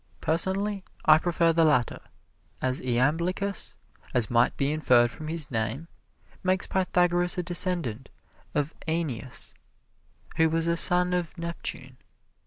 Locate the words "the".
1.53-1.63